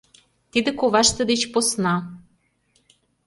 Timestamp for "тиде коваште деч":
0.51-1.41